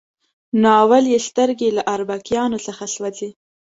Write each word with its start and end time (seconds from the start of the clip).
نو 0.61 0.67
اول 0.83 1.03
یې 1.13 1.19
سترګې 1.29 1.69
له 1.77 1.81
اربکیانو 1.93 2.57
څخه 2.67 2.83
سوځي. 2.95 3.29